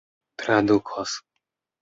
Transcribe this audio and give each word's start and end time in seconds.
tradukos 0.39 1.11